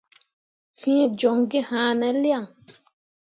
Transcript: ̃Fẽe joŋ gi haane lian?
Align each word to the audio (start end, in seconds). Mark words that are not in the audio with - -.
̃Fẽe 0.79 1.05
joŋ 1.19 1.37
gi 1.49 1.59
haane 1.69 2.09
lian? 2.21 2.45